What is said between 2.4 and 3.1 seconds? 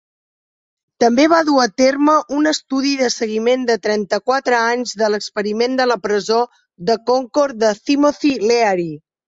estudi